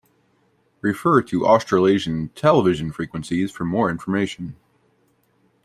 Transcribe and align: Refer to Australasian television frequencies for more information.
Refer 0.81 1.21
to 1.21 1.45
Australasian 1.45 2.29
television 2.29 2.91
frequencies 2.91 3.51
for 3.51 3.65
more 3.65 3.87
information. 3.87 4.55